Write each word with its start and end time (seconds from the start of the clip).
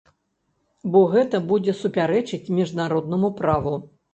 Бо 0.95 1.01
гэта 1.11 1.41
будзе 1.53 1.75
супярэчыць 1.81 2.51
міжнароднаму 2.61 3.33
праву. 3.43 3.79